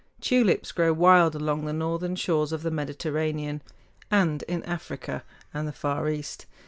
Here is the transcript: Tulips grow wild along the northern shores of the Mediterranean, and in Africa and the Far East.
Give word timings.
Tulips 0.19 0.71
grow 0.71 0.93
wild 0.93 1.35
along 1.35 1.65
the 1.65 1.73
northern 1.73 2.15
shores 2.15 2.51
of 2.51 2.63
the 2.63 2.71
Mediterranean, 2.71 3.61
and 4.09 4.41
in 4.47 4.63
Africa 4.63 5.23
and 5.53 5.67
the 5.67 5.71
Far 5.71 6.09
East. 6.09 6.47